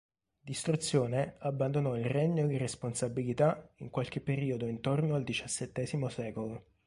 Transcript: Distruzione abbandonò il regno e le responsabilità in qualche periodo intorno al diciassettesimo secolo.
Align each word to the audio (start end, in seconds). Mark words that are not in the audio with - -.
Distruzione 0.41 1.35
abbandonò 1.41 1.95
il 1.95 2.05
regno 2.05 2.41
e 2.43 2.47
le 2.47 2.57
responsabilità 2.57 3.71
in 3.75 3.91
qualche 3.91 4.19
periodo 4.19 4.65
intorno 4.65 5.13
al 5.13 5.23
diciassettesimo 5.23 6.09
secolo. 6.09 6.65